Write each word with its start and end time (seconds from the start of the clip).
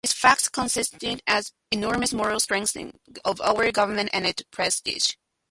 This 0.03 0.13
fact 0.13 0.51
constitutes 0.51 1.21
an 1.27 1.43
enormous 1.69 2.11
moral 2.11 2.39
strengthening 2.39 2.97
of 3.23 3.39
our 3.39 3.71
government 3.71 4.09
and 4.13 4.25
its 4.25 4.41
prestige. 4.49 5.13